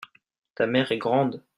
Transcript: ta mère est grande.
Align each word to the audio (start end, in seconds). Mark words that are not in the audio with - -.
ta 0.55 0.65
mère 0.65 0.91
est 0.91 0.97
grande. 0.97 1.43